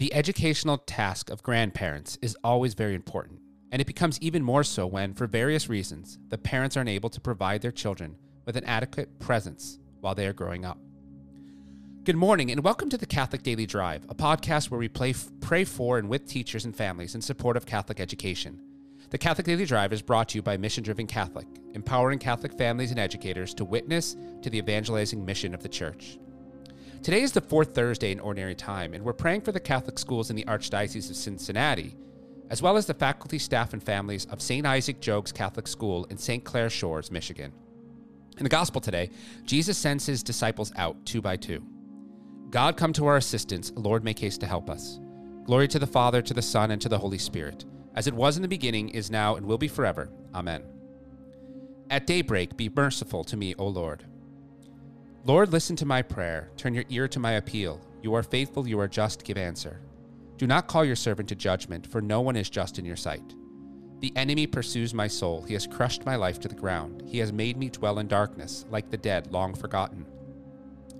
[0.00, 3.38] The educational task of grandparents is always very important,
[3.70, 7.20] and it becomes even more so when, for various reasons, the parents aren't able to
[7.20, 8.16] provide their children
[8.46, 10.78] with an adequate presence while they are growing up.
[12.04, 15.64] Good morning, and welcome to the Catholic Daily Drive, a podcast where we play, pray
[15.64, 18.58] for and with teachers and families in support of Catholic education.
[19.10, 22.90] The Catholic Daily Drive is brought to you by Mission Driven Catholic, empowering Catholic families
[22.90, 26.18] and educators to witness to the evangelizing mission of the Church.
[27.02, 30.28] Today is the fourth Thursday in Ordinary Time, and we're praying for the Catholic schools
[30.28, 31.96] in the Archdiocese of Cincinnati,
[32.50, 34.66] as well as the faculty, staff, and families of St.
[34.66, 36.44] Isaac Jogues Catholic School in St.
[36.44, 37.54] Clair Shores, Michigan.
[38.36, 39.08] In the Gospel today,
[39.46, 41.64] Jesus sends his disciples out two by two.
[42.50, 43.72] God, come to our assistance.
[43.76, 45.00] Lord, make haste to help us.
[45.44, 48.36] Glory to the Father, to the Son, and to the Holy Spirit, as it was
[48.36, 50.10] in the beginning, is now, and will be forever.
[50.34, 50.64] Amen.
[51.88, 54.04] At daybreak, be merciful to me, O Lord.
[55.26, 56.50] Lord, listen to my prayer.
[56.56, 57.78] Turn your ear to my appeal.
[58.02, 59.82] You are faithful, you are just, give answer.
[60.38, 63.34] Do not call your servant to judgment, for no one is just in your sight.
[64.00, 65.42] The enemy pursues my soul.
[65.42, 67.02] He has crushed my life to the ground.
[67.06, 70.06] He has made me dwell in darkness, like the dead long forgotten.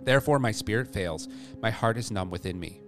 [0.03, 1.27] Therefore, my spirit fails.
[1.63, 2.83] My heart is numb within me.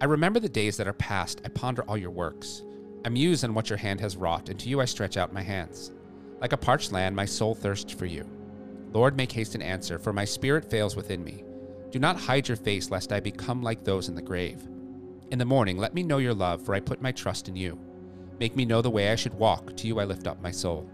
[0.00, 1.40] I remember the days that are past.
[1.44, 2.64] I ponder all your works.
[3.04, 5.42] I muse on what your hand has wrought, and to you I stretch out my
[5.42, 5.92] hands.
[6.40, 8.28] Like a parched land, my soul thirsts for you.
[8.92, 11.44] Lord, make haste and answer, for my spirit fails within me.
[11.90, 14.66] Do not hide your face, lest I become like those in the grave.
[15.30, 17.78] In the morning, let me know your love, for I put my trust in you.
[18.40, 19.76] Make me know the way I should walk.
[19.76, 20.88] To you I lift up my soul.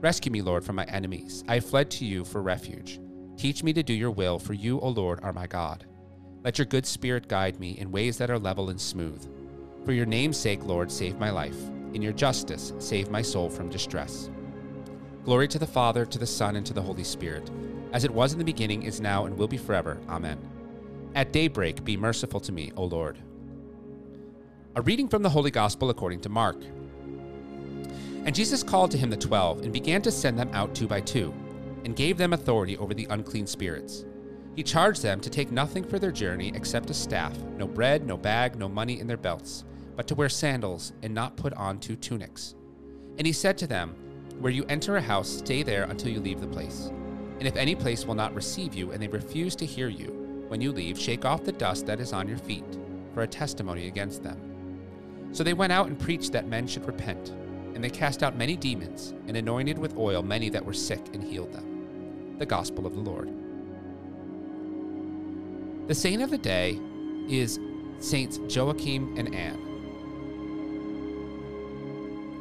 [0.00, 1.44] Rescue me, Lord, from my enemies.
[1.48, 3.00] I have fled to you for refuge.
[3.36, 5.86] Teach me to do your will, for you, O Lord, are my God.
[6.44, 9.28] Let your good spirit guide me in ways that are level and smooth.
[9.84, 11.58] For your name's sake, Lord, save my life.
[11.94, 14.30] In your justice, save my soul from distress.
[15.28, 17.50] Glory to the Father, to the Son, and to the Holy Spirit,
[17.92, 20.00] as it was in the beginning, is now, and will be forever.
[20.08, 20.38] Amen.
[21.14, 23.18] At daybreak, be merciful to me, O Lord.
[24.74, 26.56] A reading from the Holy Gospel according to Mark.
[28.24, 31.02] And Jesus called to him the twelve, and began to send them out two by
[31.02, 31.34] two,
[31.84, 34.06] and gave them authority over the unclean spirits.
[34.56, 38.16] He charged them to take nothing for their journey except a staff, no bread, no
[38.16, 41.96] bag, no money in their belts, but to wear sandals, and not put on two
[41.96, 42.54] tunics.
[43.18, 43.94] And he said to them,
[44.40, 46.90] where you enter a house, stay there until you leave the place.
[47.38, 50.60] And if any place will not receive you, and they refuse to hear you, when
[50.60, 52.78] you leave, shake off the dust that is on your feet,
[53.14, 54.40] for a testimony against them.
[55.32, 57.30] So they went out and preached that men should repent.
[57.74, 61.22] And they cast out many demons, and anointed with oil many that were sick, and
[61.22, 62.36] healed them.
[62.38, 63.30] The Gospel of the Lord.
[65.86, 66.78] The saint of the day
[67.28, 67.60] is
[67.98, 69.67] Saints Joachim and Anne.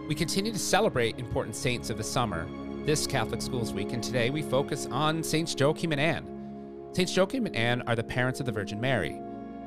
[0.08, 2.48] We continue to celebrate important saints of the summer
[2.86, 6.90] this Catholic Schools Week, and today we focus on Saints Joachim and Anne.
[6.94, 9.20] Saints Joachim and Anne are the parents of the Virgin Mary.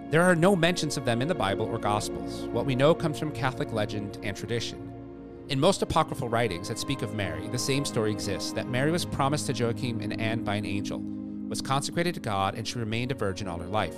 [0.08, 2.46] There are no mentions of them in the Bible or Gospels.
[2.46, 4.90] What we know comes from Catholic legend and tradition.
[5.50, 9.04] In most apocryphal writings that speak of Mary, the same story exists that Mary was
[9.04, 11.02] promised to Joachim and Anne by an angel,
[11.50, 13.96] was consecrated to God, and she remained a virgin all her life.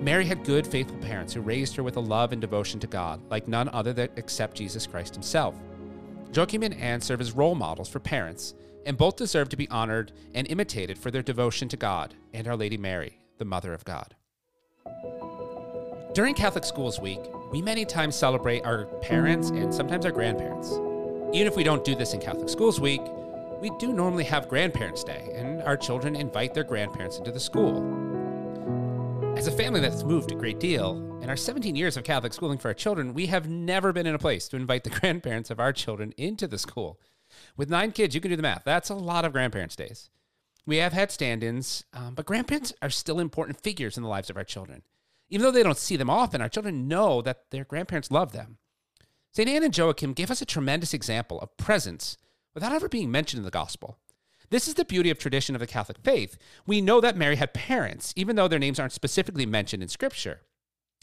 [0.00, 3.20] Mary had good, faithful parents who raised her with a love and devotion to God,
[3.30, 5.54] like none other that except Jesus Christ himself.
[6.32, 8.54] Joachim and Anne serve as role models for parents,
[8.86, 12.56] and both deserve to be honored and imitated for their devotion to God and Our
[12.56, 14.14] Lady Mary, the Mother of God.
[16.12, 17.20] During Catholic Schools Week,
[17.50, 20.72] we many times celebrate our parents and sometimes our grandparents.
[21.32, 23.00] Even if we don't do this in Catholic Schools Week,
[23.60, 28.03] we do normally have Grandparents' Day, and our children invite their grandparents into the school.
[29.36, 32.56] As a family that's moved a great deal, in our 17 years of Catholic schooling
[32.56, 35.58] for our children, we have never been in a place to invite the grandparents of
[35.58, 37.00] our children into the school.
[37.56, 38.62] With nine kids, you can do the math.
[38.64, 40.08] That's a lot of grandparents' days.
[40.66, 44.30] We have had stand ins, um, but grandparents are still important figures in the lives
[44.30, 44.82] of our children.
[45.28, 48.58] Even though they don't see them often, our children know that their grandparents love them.
[49.32, 49.48] St.
[49.48, 52.16] Anne and Joachim gave us a tremendous example of presence
[52.54, 53.98] without ever being mentioned in the gospel.
[54.54, 56.38] This is the beauty of tradition of the Catholic faith.
[56.64, 60.42] We know that Mary had parents, even though their names aren't specifically mentioned in Scripture.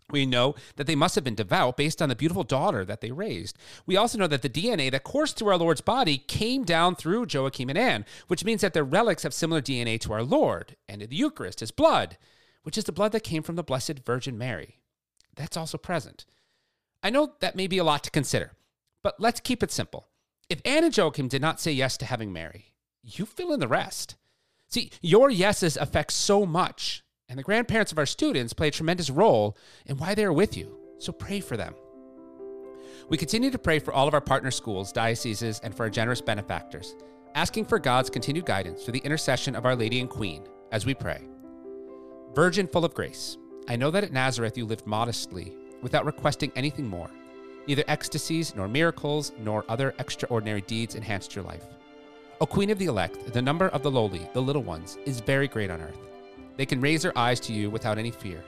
[0.10, 3.12] We know that they must have been devout based on the beautiful daughter that they
[3.12, 3.58] raised.
[3.86, 7.28] We also know that the DNA that coursed through our Lord's body came down through
[7.30, 11.02] Joachim and Anne, which means that their relics have similar DNA to our Lord, and
[11.02, 12.18] the Eucharist, his blood,
[12.64, 14.80] which is the blood that came from the Blessed Virgin Mary.
[15.36, 16.26] That's also present.
[17.04, 18.54] I know that may be a lot to consider,
[19.04, 20.08] but let's keep it simple.
[20.48, 22.71] If Anne and Joachim did not say yes to having Mary,
[23.04, 24.16] you fill in the rest.
[24.70, 29.10] See, your yeses affect so much, and the grandparents of our students play a tremendous
[29.10, 30.78] role in why they are with you.
[31.00, 31.74] So pray for them.
[33.10, 36.22] We continue to pray for all of our partner schools, dioceses, and for our generous
[36.22, 36.96] benefactors,
[37.36, 40.94] asking for God's continued guidance through the intercession of Our Lady and Queen as we
[40.94, 41.28] pray.
[42.34, 43.38] Virgin full of grace,
[43.68, 47.10] I know that at Nazareth you lived modestly, without requesting anything more.
[47.68, 51.66] Neither ecstasies, nor miracles, nor other extraordinary deeds enhanced your life.
[52.42, 55.48] O Queen of the elect, the number of the lowly, the little ones, is very
[55.48, 56.00] great on earth.
[56.58, 58.44] They can raise their eyes to you without any fear.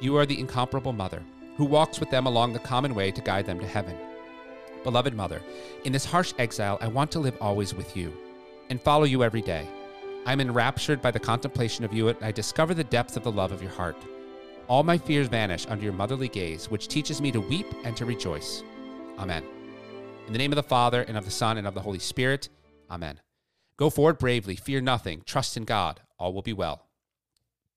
[0.00, 1.22] You are the incomparable mother,
[1.58, 3.94] who walks with them along the common way to guide them to heaven.
[4.84, 5.42] Beloved mother,
[5.84, 8.10] in this harsh exile, I want to live always with you
[8.70, 9.68] and follow you every day.
[10.24, 13.30] I am enraptured by the contemplation of you, and I discover the depth of the
[13.30, 13.98] love of your heart.
[14.66, 18.06] All my fears vanish under your motherly gaze, which teaches me to weep and to
[18.06, 18.62] rejoice.
[19.18, 19.44] Amen.
[20.26, 22.48] In the name of the Father, and of the Son, and of the Holy Spirit.
[22.90, 23.20] Amen.
[23.76, 26.86] Go forward bravely, fear nothing, trust in God, all will be well.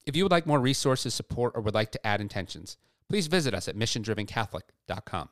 [0.05, 2.77] If you would like more resources, support, or would like to add intentions,
[3.09, 5.29] please visit us at missiondrivencatholic.com.